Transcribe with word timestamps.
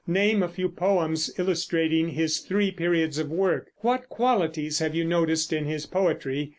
Name 0.07 0.41
a 0.41 0.47
few 0.49 0.67
poems 0.67 1.29
illustrating 1.37 2.07
his 2.09 2.39
three 2.39 2.71
periods 2.71 3.19
of 3.19 3.29
work. 3.29 3.67
What 3.81 4.09
qualities 4.09 4.79
have 4.79 4.95
you 4.95 5.05
noticed 5.05 5.53
in 5.53 5.65
his 5.65 5.85
poetry? 5.85 6.49